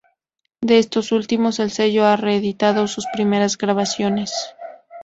[0.61, 4.33] De estos últimos el sello ha reeditado sus primeras grabaciones.